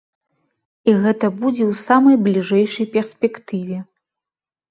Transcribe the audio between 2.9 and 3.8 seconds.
перспектыве.